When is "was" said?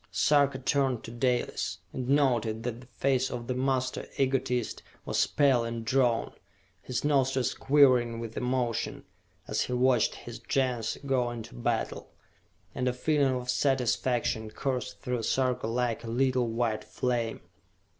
5.05-5.27